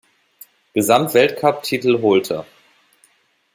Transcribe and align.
Gesamtweltcup-Titel 0.73 2.01
holte. 2.01 2.47